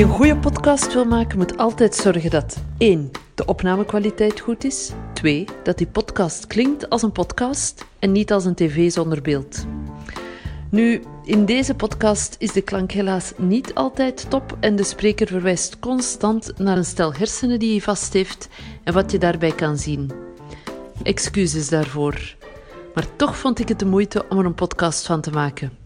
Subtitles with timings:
[0.00, 3.10] Wie een goede podcast wil maken, moet altijd zorgen dat 1.
[3.34, 5.44] de opnamekwaliteit goed is, 2.
[5.62, 9.66] dat die podcast klinkt als een podcast en niet als een tv zonder beeld.
[10.70, 15.78] Nu, in deze podcast is de klank helaas niet altijd top en de spreker verwijst
[15.78, 18.48] constant naar een stel hersenen die hij vast heeft
[18.84, 20.10] en wat je daarbij kan zien.
[21.02, 22.34] Excuses daarvoor.
[22.94, 25.79] Maar toch vond ik het de moeite om er een podcast van te maken.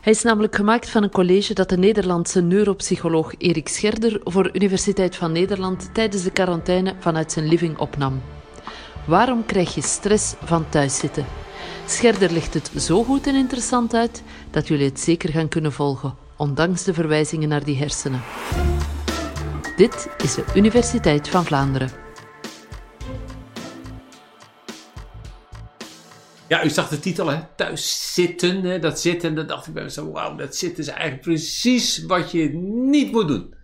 [0.00, 5.16] Hij is namelijk gemaakt van een college dat de Nederlandse neuropsycholoog Erik Scherder voor Universiteit
[5.16, 8.22] van Nederland tijdens de quarantaine vanuit zijn living opnam.
[9.06, 11.26] Waarom krijg je stress van thuiszitten?
[11.86, 16.14] Scherder legt het zo goed en interessant uit dat jullie het zeker gaan kunnen volgen,
[16.36, 18.22] ondanks de verwijzingen naar die hersenen.
[19.76, 22.07] Dit is de Universiteit van Vlaanderen.
[26.48, 27.40] Ja, u zag de titel, hè?
[27.56, 28.62] Thuis zitten.
[28.62, 28.78] Hè?
[28.78, 32.48] Dat zitten, dat dacht ik bij mezelf, wauw, dat zitten is eigenlijk precies wat je
[32.88, 33.54] niet moet doen.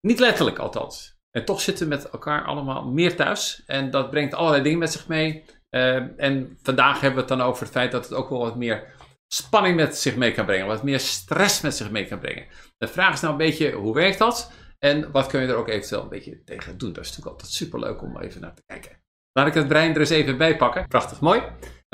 [0.00, 1.14] Niet letterlijk althans.
[1.30, 3.62] En toch zitten we met elkaar allemaal meer thuis.
[3.66, 5.44] En dat brengt allerlei dingen met zich mee.
[5.70, 8.56] Uh, en vandaag hebben we het dan over het feit dat het ook wel wat
[8.56, 8.94] meer
[9.26, 10.66] spanning met zich mee kan brengen.
[10.66, 12.46] Wat meer stress met zich mee kan brengen.
[12.78, 14.52] De vraag is nou een beetje, hoe werkt dat?
[14.78, 16.92] En wat kun je er ook eventueel een beetje tegen doen?
[16.92, 19.02] Dat is natuurlijk altijd superleuk om even naar te kijken.
[19.32, 20.88] Laat ik het brein er eens even bij pakken.
[20.88, 21.42] Prachtig mooi.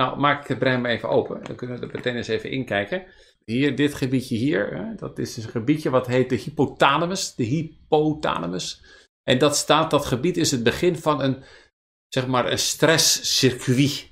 [0.01, 1.45] Nou, maak ik het brein maar even open.
[1.45, 3.07] Dan kunnen we er meteen eens even inkijken.
[3.45, 7.35] Hier, dit gebiedje hier, dat is een gebiedje wat heet de hypothalamus.
[7.35, 8.83] De hypothalamus.
[9.23, 11.43] En dat staat, dat gebied is het begin van een,
[12.09, 14.09] zeg maar, een stresscircuit.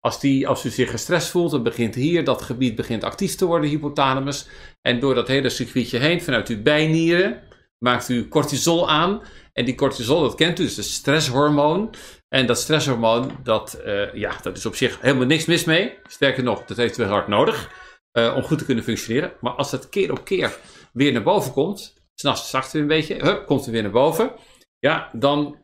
[0.00, 3.46] Als, die, als u zich gestrest voelt, dan begint hier, dat gebied begint actief te
[3.46, 4.48] worden, hypothalamus.
[4.80, 7.42] En door dat hele circuitje heen, vanuit uw bijnieren,
[7.84, 9.22] maakt u cortisol aan.
[9.52, 11.94] En die cortisol, dat kent u, dus het stresshormoon.
[12.28, 15.98] En dat stresshormoon, dat, uh, ja, dat is op zich helemaal niks mis mee.
[16.06, 17.70] Sterker nog, dat heeft u hard nodig
[18.12, 19.32] uh, om goed te kunnen functioneren.
[19.40, 20.58] Maar als dat keer op keer
[20.92, 24.32] weer naar boven komt, s'nachts zacht weer een beetje, hup, komt het weer naar boven.
[24.78, 25.56] Ja, dan,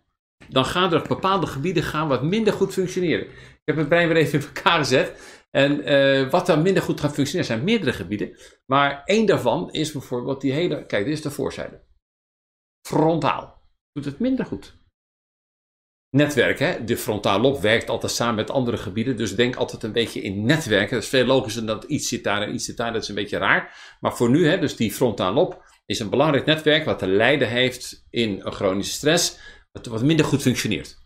[0.48, 3.26] dan gaan er bepaalde gebieden gaan wat minder goed functioneren.
[3.26, 5.38] Ik heb mijn brein weer even in elkaar gezet.
[5.50, 8.36] En uh, wat dan minder goed gaat functioneren zijn meerdere gebieden.
[8.66, 11.88] Maar één daarvan is bijvoorbeeld die hele, kijk, dit is de voorzijde.
[12.86, 13.58] Frontaal.
[13.92, 14.78] Doet het minder goed
[16.10, 16.58] netwerk.
[16.58, 16.84] Hè?
[16.84, 19.16] De frontaal lob werkt altijd samen met andere gebieden.
[19.16, 20.94] Dus denk altijd een beetje in netwerken.
[20.94, 22.92] Dat is veel logischer dan dat iets zit daar en iets zit daar.
[22.92, 23.96] Dat is een beetje raar.
[24.00, 27.48] Maar voor nu, hè, dus die frontaal lob is een belangrijk netwerk wat te lijden
[27.48, 29.38] heeft in chronische stress.
[29.72, 30.98] Wat, minder goed functioneert.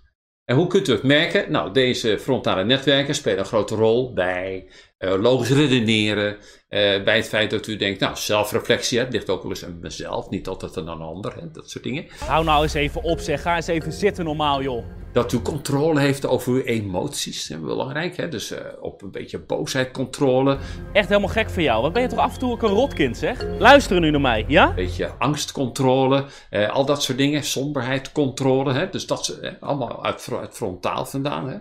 [0.45, 1.51] En hoe kunt u het merken?
[1.51, 4.71] Nou, deze frontale netwerken spelen een grote rol bij
[5.11, 6.37] logisch redeneren,
[6.75, 9.79] uh, bij het feit dat u denkt, nou, zelfreflectie, het ligt ook wel eens aan
[9.81, 12.07] mezelf, niet altijd aan een ander, hè, dat soort dingen.
[12.19, 13.43] Hou nou eens even op, zeg.
[13.43, 14.85] Ga eens even zitten normaal, joh.
[15.13, 18.29] Dat u controle heeft over uw emoties, is belangrijk, hè?
[18.29, 20.59] dus uh, op een beetje boosheid controle.
[20.93, 21.83] Echt helemaal gek voor jou.
[21.83, 23.45] Wat ben je toch af en toe ook een rotkind, zeg?
[23.59, 24.69] Luisteren nu naar mij, ja?
[24.69, 26.25] Een beetje angstcontrole,
[26.71, 28.91] al dat soort dingen, somberheidcontrole, hè?
[28.91, 31.49] dus dat is allemaal uit, uit frontaal vandaan.
[31.49, 31.57] Hè?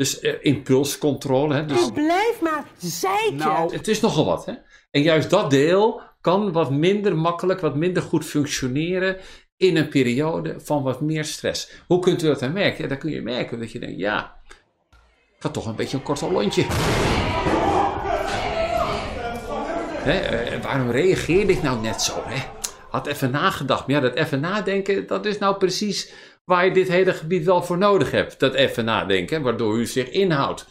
[0.00, 1.54] Dus uh, impulscontrole.
[1.54, 1.64] Hè?
[1.64, 3.36] Dus, oh, blijf maar zeiken.
[3.36, 4.46] Nou, het is nogal wat.
[4.46, 4.52] Hè?
[4.90, 9.16] En juist dat deel kan wat minder makkelijk, wat minder goed functioneren
[9.56, 11.70] in een periode van wat meer stress.
[11.86, 12.82] Hoe kunt u dat dan merken?
[12.82, 14.36] Ja, dan kun je merken dat je denkt, ja,
[15.36, 16.64] ik ga toch een beetje een kort lontje.
[20.02, 22.22] Hè, uh, waarom reageerde ik nou net zo?
[22.24, 22.42] Hè?
[22.90, 23.86] Had even nagedacht.
[23.86, 26.12] Maar ja, dat even nadenken, dat is nou precies
[26.50, 28.40] waar je dit hele gebied wel voor nodig hebt.
[28.40, 30.66] Dat even nadenken, waardoor u zich inhoudt.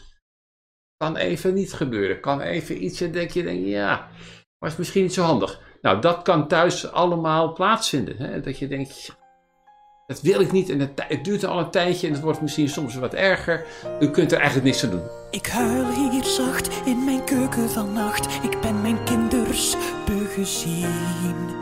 [0.97, 2.19] Kan even niet gebeuren.
[2.19, 4.09] Kan even ietsje denk je, denk, ja,
[4.57, 5.61] was misschien niet zo handig.
[5.81, 8.17] Nou, dat kan thuis allemaal plaatsvinden.
[8.17, 8.41] Hè?
[8.41, 9.17] Dat je denkt,
[10.07, 12.69] dat wil ik niet en het, het, duurt al een tijdje en het wordt misschien
[12.69, 13.65] soms wat erger.
[13.99, 15.07] U kunt er eigenlijk niks aan doen.
[15.31, 18.43] Ik huil hier zacht in mijn keuken vannacht.
[18.43, 19.75] Ik ben mijn kinders
[20.35, 21.57] gezien.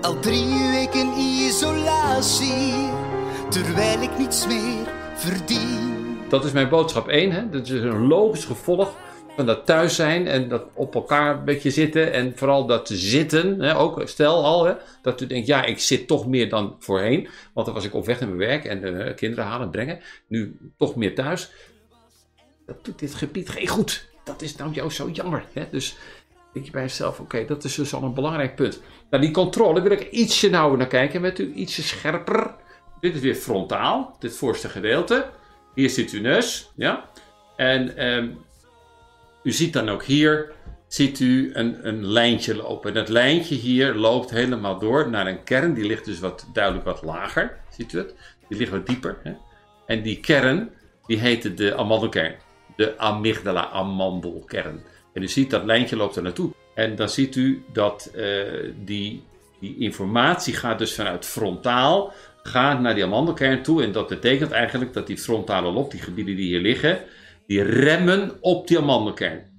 [0.00, 3.07] Al drie weken isolatie
[3.48, 6.18] terwijl ik niets meer verdien.
[6.28, 7.30] Dat is mijn boodschap 1.
[7.30, 7.50] Hè?
[7.50, 8.96] Dat is een logisch gevolg
[9.36, 12.12] van dat thuis zijn en dat op elkaar een beetje zitten.
[12.12, 13.76] En vooral dat zitten, hè?
[13.76, 14.74] ook stel al, hè?
[15.02, 17.28] dat u denkt, ja, ik zit toch meer dan voorheen.
[17.52, 20.00] Want dan was ik op weg naar mijn werk en uh, kinderen halen en brengen.
[20.26, 21.50] Nu toch meer thuis.
[22.66, 24.08] Dat doet dit gebied geen goed.
[24.24, 25.44] Dat is nou jou zo jammer.
[25.52, 25.64] Hè?
[25.70, 25.96] Dus
[26.52, 28.80] denk je bij jezelf, oké, dat is dus al een belangrijk punt.
[29.10, 32.54] Nou, die controle wil ik ietsje nauwer naar kijken met u, ietsje scherper.
[33.00, 35.30] Dit is weer frontaal, dit voorste gedeelte.
[35.74, 37.10] Hier zit uw neus, ja.
[37.56, 38.38] En um,
[39.42, 40.52] u ziet dan ook hier,
[40.86, 42.88] ziet u een, een lijntje lopen.
[42.88, 45.74] En dat lijntje hier loopt helemaal door naar een kern.
[45.74, 48.14] Die ligt dus wat, duidelijk wat lager, ziet u het?
[48.48, 49.18] Die ligt wat dieper.
[49.22, 49.32] Hè?
[49.86, 50.70] En die kern,
[51.06, 52.34] die heette de amandelkern.
[52.76, 54.82] De amygdala amandelkern.
[55.12, 56.52] En u ziet dat lijntje loopt er naartoe.
[56.74, 59.26] En dan ziet u dat uh, die
[59.60, 62.12] Die informatie gaat dus vanuit frontaal,
[62.48, 63.82] gaat naar die amandelkern toe.
[63.82, 66.98] En dat betekent eigenlijk dat die frontale lob, die gebieden die hier liggen,
[67.46, 69.56] die remmen op die amandelkern.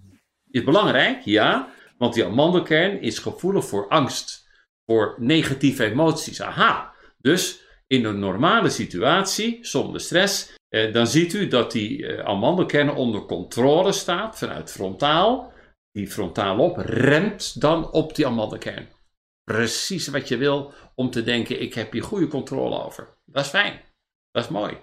[0.51, 4.47] Is belangrijk, ja, want die amandelkern is gevoelig voor angst,
[4.85, 6.41] voor negatieve emoties.
[6.41, 12.25] Aha, dus in een normale situatie, zonder stress, eh, dan ziet u dat die eh,
[12.25, 15.53] amandelkern onder controle staat vanuit frontaal.
[15.91, 18.87] Die frontaal op remt dan op die amandelkern.
[19.49, 23.07] Precies wat je wil om te denken, ik heb hier goede controle over.
[23.25, 23.81] Dat is fijn,
[24.31, 24.77] dat is mooi.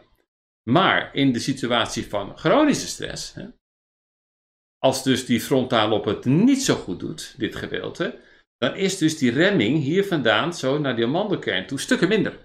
[0.70, 3.46] Maar in de situatie van chronische stress, hè,
[4.78, 8.20] als dus die frontaal op het niet zo goed doet, dit gedeelte,
[8.56, 12.38] dan is dus die remming hier vandaan zo naar die amandelkern toe stukken minder.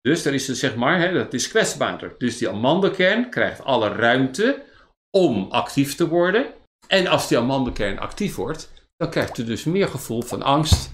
[0.00, 2.14] Dus daar is zeg maar, hè, dat is kwetsbaarder.
[2.18, 4.64] Dus die amandelkern krijgt alle ruimte
[5.10, 6.54] om actief te worden.
[6.86, 10.91] En als die amandelkern actief wordt, dan krijgt u dus meer gevoel van angst,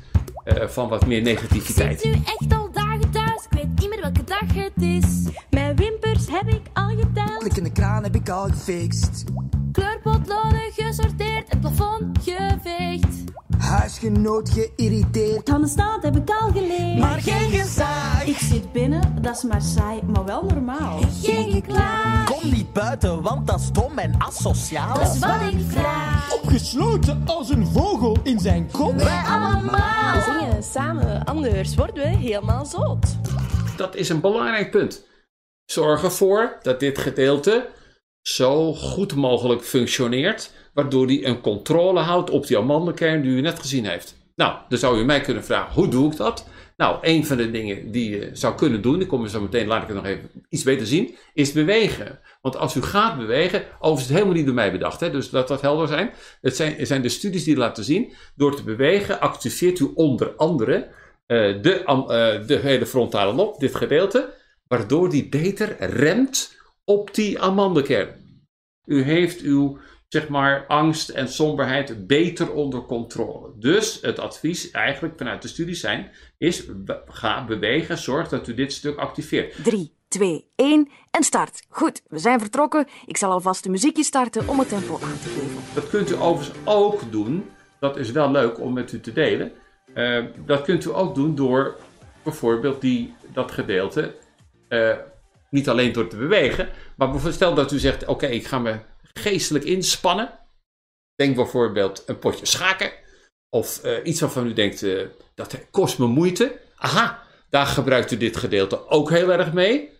[0.56, 2.04] van wat meer negativiteit.
[2.04, 5.06] Ik zit nu echt al dagen thuis, ik weet niet meer welke dag het is.
[5.50, 9.24] Mijn wimpers heb ik al geteld, Lekkende kraan heb ik al gefixt.
[9.72, 13.24] kleurpotloden gesorteerd, het plafond geveegd.
[13.58, 15.48] Huisgenoot geïrriteerd.
[15.48, 16.98] Van de staat heb ik al geleerd.
[16.98, 18.26] Maar geen gezaag.
[18.26, 20.98] Ik zit binnen, dat is maar saai, maar wel normaal.
[21.22, 24.98] Geen geklaag, Kom niet buiten, want dat is dom en asociaal.
[24.98, 26.32] dat is wat ik vraag.
[26.34, 28.94] Opgesloten als een vogel in zijn kop.
[28.96, 30.20] Wij allemaal.
[30.22, 33.06] Zingen samen, anders worden we helemaal zot.
[33.76, 35.06] Dat is een belangrijk punt.
[35.64, 37.68] Zorg ervoor dat dit gedeelte
[38.22, 43.58] zo goed mogelijk functioneert, waardoor die een controle houdt op die amandelkern die u net
[43.58, 44.16] gezien heeft.
[44.36, 46.46] Nou, dan zou u mij kunnen vragen, hoe doe ik dat?
[46.76, 49.66] Nou, een van de dingen die je zou kunnen doen, ik kom er zo meteen,
[49.66, 52.18] laat ik het nog even iets beter zien, is bewegen.
[52.40, 55.48] Want als u gaat bewegen, overigens het helemaal niet door mij bedacht, hè, dus laat
[55.48, 56.10] dat helder zijn.
[56.40, 60.88] Het zijn, zijn de studies die laten zien, door te bewegen activeert u onder andere
[61.26, 64.34] eh, de, eh, de hele frontale lob, dit gedeelte,
[64.68, 66.57] waardoor die beter remt
[66.88, 68.08] op die amandelkern.
[68.84, 73.52] U heeft uw zeg maar, angst en somberheid beter onder controle.
[73.56, 76.64] Dus het advies eigenlijk vanuit de studies zijn, is
[77.06, 79.64] ga bewegen, zorg dat u dit stuk activeert.
[79.64, 81.62] 3, 2, 1 en start.
[81.68, 82.86] Goed, we zijn vertrokken.
[83.06, 85.74] Ik zal alvast de muziekje starten om het tempo aan te geven.
[85.74, 87.50] Dat kunt u overigens ook doen,
[87.80, 89.52] dat is wel leuk om met u te delen.
[89.94, 91.76] Eh, dat kunt u ook doen door
[92.22, 94.14] bijvoorbeeld die, dat gedeelte
[94.68, 94.96] eh,
[95.50, 98.80] niet alleen door te bewegen, maar stel dat u zegt: Oké, ik ga me
[99.12, 100.38] geestelijk inspannen.
[101.14, 102.92] Denk bijvoorbeeld een potje schaken.
[103.50, 106.60] Of eh, iets waarvan u denkt, eh, dat kost me moeite.
[106.76, 109.90] Aha, daar gebruikt u dit gedeelte ook heel erg mee.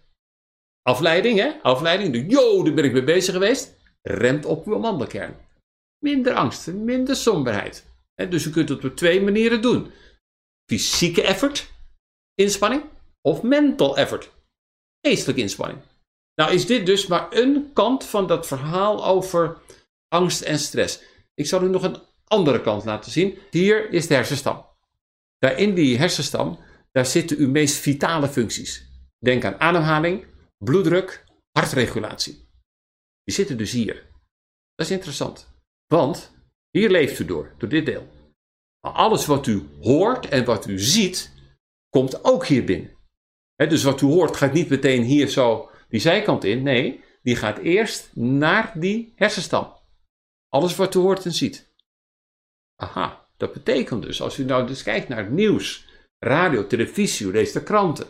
[0.82, 1.52] Afleiding, hè?
[1.62, 2.32] Afleiding.
[2.32, 3.76] Yo, daar ben ik mee bezig geweest.
[4.02, 5.36] Remt op uw amandelkern.
[5.98, 7.84] Minder angst, minder somberheid.
[8.28, 9.92] Dus u kunt het op twee manieren doen.
[10.70, 11.72] Fysieke effort,
[12.34, 12.82] inspanning,
[13.22, 14.30] of mental effort,
[15.00, 15.80] geestelijke inspanning.
[16.34, 19.58] Nou is dit dus maar een kant van dat verhaal over
[20.08, 21.02] angst en stress.
[21.34, 23.38] Ik zal u nog een andere kant laten zien.
[23.50, 24.66] Hier is de hersenstam.
[25.38, 26.58] Daar in die hersenstam,
[26.92, 28.86] daar zitten uw meest vitale functies.
[29.18, 30.26] Denk aan ademhaling,
[30.58, 32.48] bloeddruk, hartregulatie.
[33.24, 33.94] Die zitten dus hier.
[34.74, 35.48] Dat is interessant.
[35.86, 36.32] Want
[36.70, 38.08] hier leeft u door, door dit deel.
[38.80, 41.32] Maar alles wat u hoort en wat u ziet,
[41.88, 42.97] komt ook hier binnen.
[43.58, 46.62] Hè, dus wat u hoort gaat niet meteen hier zo die zijkant in.
[46.62, 49.72] Nee, die gaat eerst naar die hersenstam.
[50.48, 51.72] Alles wat u hoort en ziet.
[52.76, 55.88] Aha, dat betekent dus, als u nou dus kijkt naar het nieuws,
[56.18, 58.06] radio, televisie, u leest de kranten.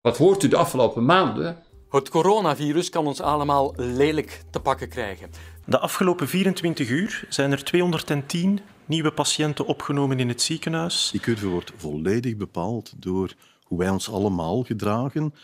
[0.00, 1.62] Wat hoort u de afgelopen maanden?
[1.90, 5.30] Het coronavirus kan ons allemaal lelijk te pakken krijgen.
[5.66, 11.08] De afgelopen 24 uur zijn er 210 nieuwe patiënten opgenomen in het ziekenhuis.
[11.10, 13.34] Die curve wordt volledig bepaald door
[13.72, 15.34] hoe wij ons allemaal gedragen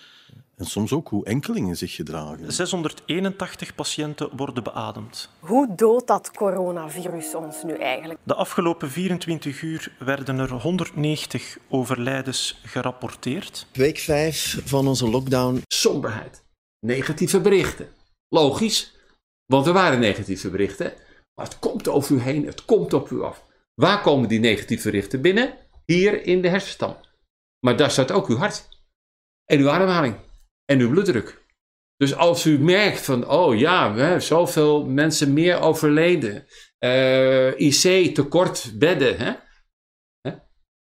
[0.56, 2.52] en soms ook hoe enkelingen zich gedragen.
[2.52, 5.30] 681 patiënten worden beademd.
[5.38, 8.20] Hoe doodt dat coronavirus ons nu eigenlijk?
[8.22, 13.66] De afgelopen 24 uur werden er 190 overlijdens gerapporteerd.
[13.72, 15.62] Week 5 van onze lockdown.
[15.66, 16.42] Somberheid.
[16.80, 17.88] Negatieve berichten.
[18.28, 18.96] Logisch,
[19.46, 20.92] want er waren negatieve berichten.
[21.34, 23.44] Maar het komt over u heen, het komt op u af.
[23.74, 25.54] Waar komen die negatieve berichten binnen?
[25.84, 26.96] Hier in de hersenstam.
[27.60, 28.68] Maar daar staat ook uw hart.
[29.44, 30.16] En uw ademhaling.
[30.64, 31.46] En uw bloeddruk.
[31.96, 36.46] Dus als u merkt van, oh ja, we hebben zoveel mensen meer overleden.
[36.78, 39.18] eh, IC, tekort bedden.
[39.18, 39.32] Hè?
[40.20, 40.30] Hè?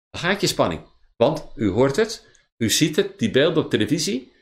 [0.09, 0.87] Dan gaat je spanning.
[1.15, 4.33] Want u hoort het, u ziet het, die beelden op televisie.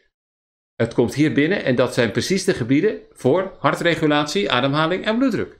[0.75, 5.51] Het komt hier binnen en dat zijn precies de gebieden voor hartregulatie, ademhaling en bloeddruk.
[5.51, 5.60] Ik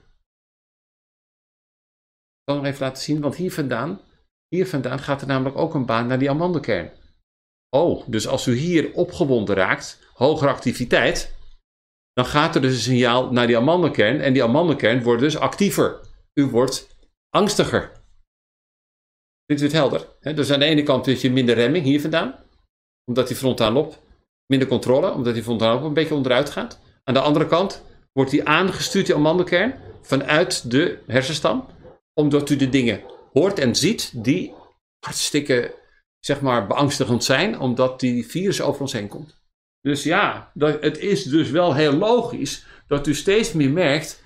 [2.44, 4.00] zal nog even laten zien, want hier vandaan,
[4.54, 6.90] Hier vandaan gaat er namelijk ook een baan naar die amandelkern.
[7.70, 11.34] Oh, dus als u hier opgewonden raakt, hogere activiteit,
[12.12, 16.00] dan gaat er dus een signaal naar die amandelkern en die amandelkern wordt dus actiever.
[16.34, 16.96] U wordt
[17.30, 17.92] angstiger.
[19.46, 20.06] Vindt u helder?
[20.20, 22.34] He, dus aan de ene kant heb je minder remming hier vandaan,
[23.04, 23.98] omdat die frontaal lob
[24.46, 26.80] minder controle, omdat die frontaal lob een beetje onderuit gaat.
[27.04, 31.66] Aan de andere kant wordt die aangestuurd, die amandelkern, vanuit de hersenstam,
[32.20, 34.54] omdat u de dingen hoort en ziet die
[35.04, 35.74] hartstikke,
[36.18, 39.42] zeg maar, beangstigend zijn, omdat die virus over ons heen komt.
[39.80, 44.22] Dus ja, dat, het is dus wel heel logisch dat u steeds meer merkt,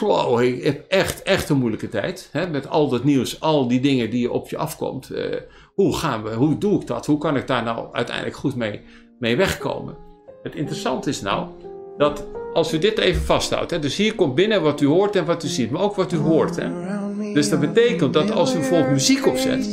[0.00, 2.28] wow, ik heb echt, echt een moeilijke tijd.
[2.32, 5.10] Hè, met al dat nieuws, al die dingen die op je afkomt.
[5.10, 5.40] Eh,
[5.74, 7.06] hoe gaan we, hoe doe ik dat?
[7.06, 8.80] Hoe kan ik daar nou uiteindelijk goed mee,
[9.18, 9.96] mee wegkomen?
[10.42, 11.48] Het interessante is nou,
[11.96, 15.24] dat als u dit even vasthoudt, hè, dus hier komt binnen wat u hoort en
[15.24, 16.56] wat u ziet, maar ook wat u hoort.
[16.56, 17.05] Hè.
[17.36, 19.66] Dus dat betekent dat als u bijvoorbeeld muziek opzet,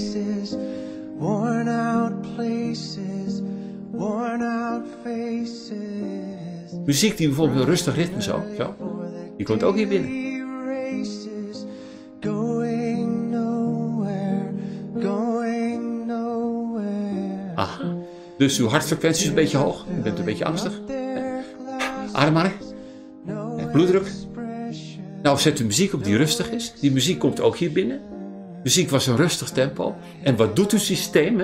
[6.85, 8.75] muziek die bijvoorbeeld een rustig ritme zo, zo
[9.37, 10.09] die komt ook hier binnen.
[17.55, 17.79] Ah,
[18.37, 20.79] dus uw hartfrequentie is een beetje hoog, u bent een beetje angstig.
[22.11, 22.53] Ademhaling,
[23.71, 24.22] bloeddruk.
[25.23, 26.73] Nou, zet u muziek op die rustig is.
[26.79, 28.01] Die muziek komt ook hier binnen.
[28.63, 29.95] Muziek was een rustig tempo.
[30.23, 31.39] En wat doet uw systeem?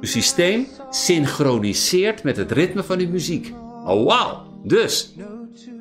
[0.00, 3.52] Uw systeem synchroniseert met het ritme van uw muziek.
[3.84, 4.42] Oh, wauw.
[4.64, 5.14] Dus,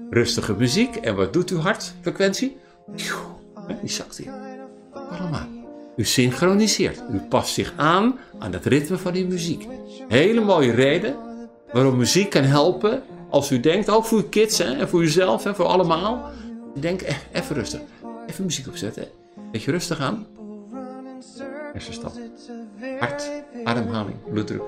[0.09, 0.95] rustige muziek.
[0.95, 2.57] En wat doet uw hartfrequentie?
[3.81, 4.33] Die zakt hier.
[4.93, 5.47] Allemaal.
[5.95, 7.03] U synchroniseert.
[7.11, 9.67] U past zich aan aan het ritme van uw muziek.
[10.07, 11.15] Hele mooie reden
[11.71, 15.45] waarom muziek kan helpen als u denkt, ook voor uw kids hè, en voor uzelf
[15.45, 16.31] en voor allemaal.
[16.75, 17.79] Denk eh, even rustig.
[18.27, 19.07] Even muziek opzetten.
[19.51, 20.27] Beetje rustig aan.
[21.73, 22.11] Hersenstap.
[22.99, 23.29] Hart,
[23.63, 24.61] ademhaling, bloeddruk.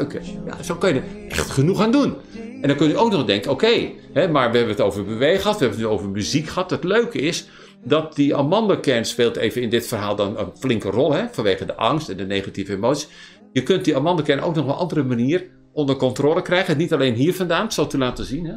[0.00, 2.16] Oké, ja, zo kun je er echt genoeg aan doen.
[2.60, 5.58] En dan kun je ook nog denken, oké, maar we hebben het over bewegen gehad,
[5.58, 6.70] we hebben het over muziek gehad.
[6.70, 7.48] Het leuke is
[7.86, 11.76] dat die amandelkern speelt even in dit verhaal dan een flinke rol, hè, vanwege de
[11.76, 13.08] angst en de negatieve emoties.
[13.52, 16.76] Je kunt die amandelkern ook nog op een andere manier onder controle krijgen.
[16.76, 18.44] Niet alleen hier vandaan, ik zal u laten zien.
[18.44, 18.54] Hè.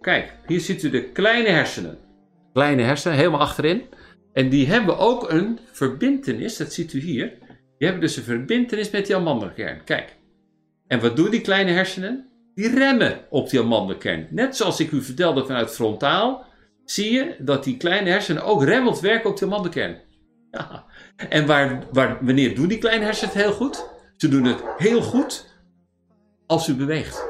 [0.00, 1.98] Kijk, hier ziet u de kleine hersenen.
[2.52, 3.82] Kleine hersenen, helemaal achterin.
[4.32, 7.32] En die hebben ook een verbintenis, dat ziet u hier.
[7.78, 9.84] Die hebben dus een verbintenis met die amandelkern.
[9.84, 10.16] Kijk.
[10.86, 12.28] En wat doen die kleine hersenen?
[12.54, 14.26] Die remmen op die amandelkern.
[14.30, 16.44] Net zoals ik u vertelde vanuit frontaal,
[16.92, 20.00] zie je dat die kleine hersenen ook remmelt werken op die amandelkern.
[20.50, 20.84] Ja.
[21.28, 23.88] En waar, waar, wanneer doen die kleine hersenen het heel goed?
[24.16, 25.46] Ze doen het heel goed
[26.46, 27.24] als u beweegt.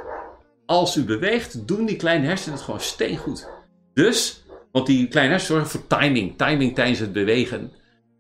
[0.66, 3.48] Als u beweegt, doen die kleine hersenen het gewoon steengoed.
[3.94, 6.38] Dus, want die kleine hersenen zorgen voor timing.
[6.38, 7.72] Timing tijdens het bewegen.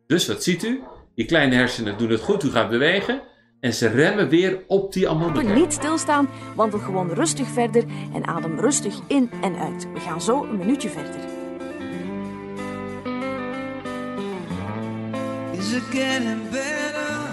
[0.06, 0.82] Dus wat ziet u?
[1.14, 3.20] Die kleine hersenen doen het goed, u gaat bewegen.
[3.62, 5.54] En ze remmen weer op die amandelkern.
[5.54, 9.92] Niet stilstaan, wandel gewoon rustig verder en adem rustig in en uit.
[9.92, 11.20] We gaan zo een minuutje verder.
[15.52, 17.30] Is it getting better?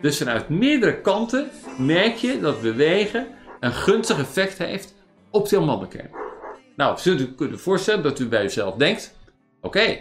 [0.00, 3.26] Dus vanuit meerdere kanten merk je dat bewegen
[3.60, 4.94] een gunstig effect heeft
[5.30, 6.10] op die amandelkern.
[6.76, 9.14] Nou, zult u kunnen voorstellen dat u bij uzelf denkt:
[9.60, 9.98] oké,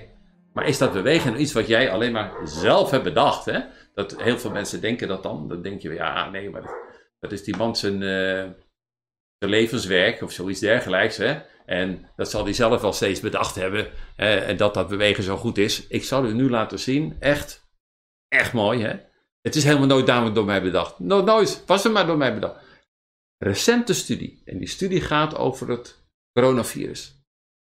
[0.54, 3.46] maar is dat bewegen nou iets wat jij alleen maar zelf hebt bedacht?
[3.46, 3.60] Hè?
[3.98, 5.48] Dat heel veel mensen denken dat dan.
[5.48, 6.70] Dan denk je, ja, nee, maar
[7.20, 8.50] dat, is die man zijn, eh,
[9.38, 11.18] zijn levenswerk of zoiets dergelijks.
[11.18, 11.40] Hè?
[11.66, 13.92] En dat zal hij zelf wel steeds bedacht hebben.
[14.16, 15.88] en dat dat bewegen zo goed is.
[15.88, 17.16] Ik zal u nu laten zien.
[17.20, 17.70] Echt,
[18.28, 19.00] echt mooi, hè?
[19.42, 21.00] Het is helemaal nooit namelijk door mij bedacht.
[21.00, 21.64] No, nooit.
[21.66, 22.66] Was er maar door mij bedacht.
[23.38, 24.42] Recente studie.
[24.46, 27.22] En die studie gaat over het coronavirus.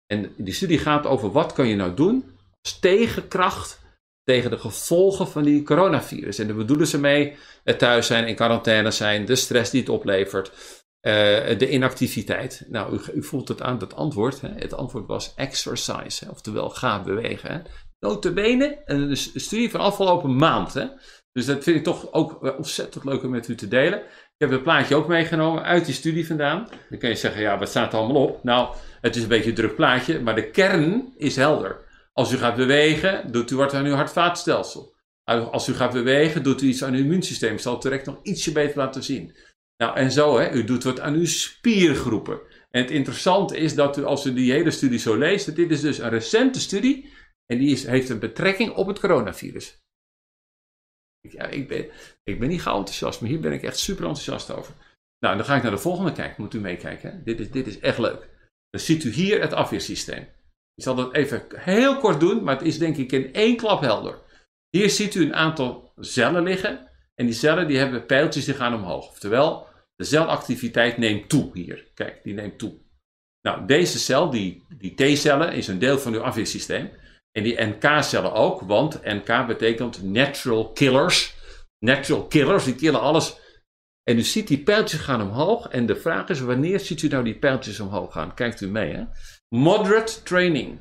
[0.06, 3.86] En die studie gaat over wat kan je nou doen als tegenkracht
[4.28, 6.38] tegen de gevolgen van die coronavirus.
[6.38, 9.88] En daar bedoelen ze mee het thuis zijn, in quarantaine zijn, de stress die het
[9.88, 10.50] oplevert,
[11.00, 11.12] eh,
[11.58, 12.64] de inactiviteit.
[12.68, 14.40] Nou, u, u, voelt het aan het antwoord.
[14.40, 14.48] Hè?
[14.48, 17.52] Het antwoord was exercise, oftewel ga bewegen.
[17.52, 17.58] Hè?
[18.00, 20.74] Notabene, een studie van afgelopen maand.
[20.74, 20.86] Hè?
[21.32, 23.98] Dus dat vind ik toch ook ontzettend leuk om met u te delen.
[23.98, 26.68] Ik heb het plaatje ook meegenomen uit die studie vandaan.
[26.90, 28.44] Dan kun je zeggen, ja, wat staat er allemaal op?
[28.44, 31.86] Nou, het is een beetje een druk plaatje, maar de kern is helder.
[32.18, 34.94] Als u gaat bewegen, doet u wat aan uw hart-vaatstelsel.
[35.24, 37.52] Als u gaat bewegen, doet u iets aan uw immuunsysteem.
[37.52, 39.36] Ik zal het direct nog ietsje beter laten zien.
[39.76, 42.40] Nou, en zo, hè, u doet wat aan uw spiergroepen.
[42.70, 45.80] En het interessante is dat u, als u die hele studie zo leest, dit is
[45.80, 47.12] dus een recente studie.
[47.46, 49.78] En die is, heeft een betrekking op het coronavirus.
[51.20, 51.90] Ja, ik, ben,
[52.24, 54.74] ik ben niet gauw enthousiast, maar hier ben ik echt super enthousiast over.
[55.18, 56.42] Nou, dan ga ik naar de volgende kijken.
[56.42, 57.24] Moet u meekijken.
[57.24, 58.28] Dit, is, dit is echt leuk.
[58.70, 60.28] Dan ziet u hier het afweersysteem.
[60.78, 63.80] Ik zal dat even heel kort doen, maar het is denk ik in één klap
[63.80, 64.18] helder.
[64.70, 66.88] Hier ziet u een aantal cellen liggen.
[67.14, 69.08] En die cellen die hebben pijltjes die gaan omhoog.
[69.08, 69.66] Oftewel,
[69.96, 71.86] de celactiviteit neemt toe hier.
[71.94, 72.74] Kijk, die neemt toe.
[73.42, 76.90] Nou, deze cel, die, die T-cellen, is een deel van uw afweersysteem.
[77.32, 81.36] En die NK-cellen ook, want NK betekent natural killers.
[81.78, 83.38] Natural killers, die killen alles.
[84.02, 85.68] En u ziet die pijltjes gaan omhoog.
[85.68, 88.34] En de vraag is, wanneer ziet u nou die pijltjes omhoog gaan?
[88.34, 89.04] Kijkt u mee, hè?
[89.48, 90.78] Moderate training.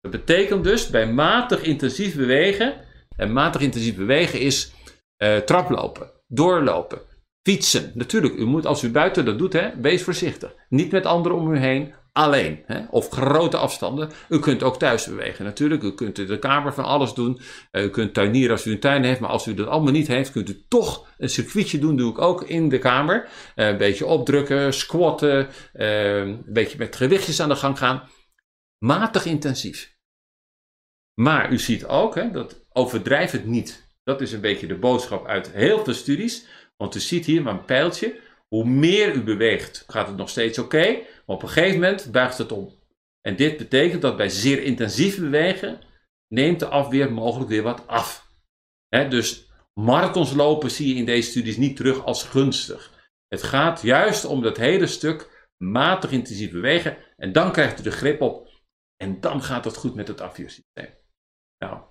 [0.00, 2.74] Dat betekent dus bij matig intensief bewegen.
[3.16, 4.72] En matig intensief bewegen is
[5.22, 7.00] uh, traplopen, doorlopen,
[7.48, 7.92] fietsen.
[7.94, 10.54] Natuurlijk, u moet als u buiten dat doet, hè, wees voorzichtig.
[10.68, 12.62] Niet met anderen om u heen, alleen.
[12.66, 14.10] Hè, of grote afstanden.
[14.28, 15.82] U kunt ook thuis bewegen natuurlijk.
[15.82, 17.40] U kunt in de kamer van alles doen.
[17.72, 19.20] Uh, u kunt tuinieren als u een tuin heeft.
[19.20, 21.96] Maar als u dat allemaal niet heeft, kunt u toch een circuitje doen.
[21.96, 23.28] Doe ik ook in de kamer.
[23.56, 25.48] Uh, een beetje opdrukken, squatten.
[25.74, 28.08] Uh, een beetje met gewichtjes aan de gang gaan.
[28.78, 29.96] Matig intensief.
[31.14, 33.90] Maar u ziet ook, hè, dat overdrijf het niet.
[34.04, 36.46] Dat is een beetje de boodschap uit heel veel studies.
[36.76, 38.20] Want u ziet hier maar een pijltje.
[38.52, 40.92] Hoe meer u beweegt, gaat het nog steeds oké.
[41.26, 42.72] maar op een gegeven moment buigt het om.
[43.20, 45.80] En dit betekent dat bij zeer intensief bewegen
[46.28, 48.30] neemt de afweer mogelijk weer wat af.
[48.88, 53.10] dus marathons lopen zie je in deze studies niet terug als gunstig.
[53.28, 56.96] Het gaat juist om dat hele stuk matig intensief bewegen.
[57.16, 58.48] En dan krijgt u de grip op.
[58.96, 60.94] En dan gaat het goed met het afweersysteem.
[61.58, 61.82] Nou,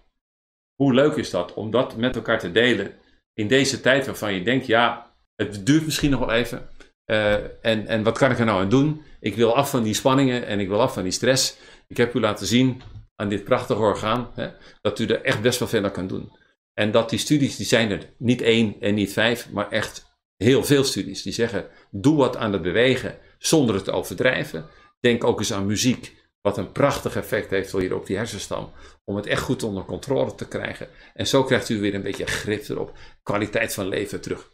[0.76, 3.00] hoe leuk is dat om dat met elkaar te delen
[3.34, 5.11] in deze tijd waarvan je denkt, ja,
[5.48, 6.70] het duurt misschien nog wel even.
[7.06, 9.02] Uh, en, en wat kan ik er nou aan doen?
[9.20, 11.58] Ik wil af van die spanningen en ik wil af van die stress.
[11.88, 12.82] Ik heb u laten zien
[13.16, 14.50] aan dit prachtige orgaan hè,
[14.82, 16.32] dat u er echt best wel veel aan kan doen.
[16.74, 20.06] En dat die studies, die zijn er niet één en niet vijf, maar echt
[20.38, 21.22] heel veel studies.
[21.22, 24.66] Die zeggen, doe wat aan het bewegen zonder het te overdrijven.
[25.00, 26.20] Denk ook eens aan muziek.
[26.42, 28.72] Wat een prachtig effect heeft hier op die hersenstam.
[29.04, 30.88] Om het echt goed onder controle te krijgen.
[31.14, 32.98] En zo krijgt u weer een beetje grip erop.
[33.24, 34.50] Kwaliteit van leven terug.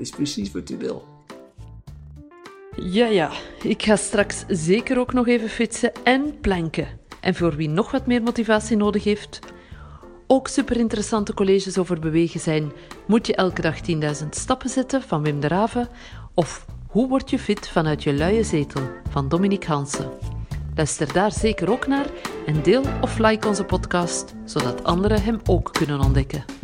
[0.00, 1.04] Is precies wat u wil.
[2.76, 3.30] Ja, ja.
[3.62, 6.88] Ik ga straks zeker ook nog even fietsen en planken.
[7.20, 9.38] En voor wie nog wat meer motivatie nodig heeft,
[10.26, 12.72] ook super interessante colleges over bewegen zijn.
[13.06, 13.76] Moet je elke dag
[14.22, 15.88] 10.000 stappen zetten van Wim de Raven?
[16.34, 20.10] Of hoe word je fit vanuit je luie zetel van Dominique Hansen?
[20.74, 22.06] Luister daar zeker ook naar
[22.46, 26.59] en deel of like onze podcast, zodat anderen hem ook kunnen ontdekken.